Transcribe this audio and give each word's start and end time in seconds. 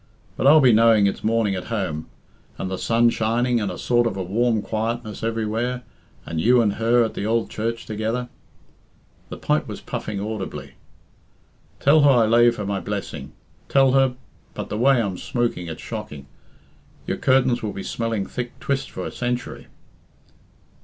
But 0.35 0.47
I'll 0.47 0.61
be 0.61 0.73
knowing 0.73 1.05
it's 1.05 1.23
morning 1.23 1.53
at 1.53 1.65
home, 1.65 2.07
and 2.57 2.71
the 2.71 2.79
sun 2.79 3.11
shining, 3.11 3.61
and 3.61 3.69
a 3.71 3.77
sort 3.77 4.07
of 4.07 4.17
a 4.17 4.23
warm 4.23 4.63
quietness 4.63 5.21
everywhere, 5.21 5.83
and 6.25 6.41
you 6.41 6.59
and 6.59 6.73
her 6.73 7.03
at 7.03 7.13
the 7.13 7.27
ould 7.27 7.51
church 7.51 7.85
together." 7.85 8.27
The 9.29 9.37
pipe 9.37 9.67
was 9.67 9.79
puffing 9.79 10.19
audibly. 10.19 10.71
"Tell 11.79 12.01
her 12.01 12.09
I 12.09 12.25
lave 12.25 12.55
her 12.55 12.65
my 12.65 12.79
blessing. 12.79 13.33
Tell 13.69 13.91
her 13.91 14.15
but 14.55 14.69
the 14.69 14.77
way 14.79 14.99
I'm 14.99 15.17
smooking, 15.19 15.67
it's 15.67 15.83
shocking. 15.83 16.25
Your 17.05 17.17
curtains 17.17 17.61
will 17.61 17.71
be 17.71 17.83
smelling 17.83 18.25
thick 18.25 18.59
twist 18.59 18.89
for 18.89 19.05
a 19.05 19.11
century." 19.11 19.67